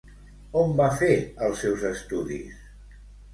On 0.61 0.71
va 0.79 0.87
fer 1.01 1.09
els 1.49 1.61
seus 1.65 1.85
estudis? 1.91 2.65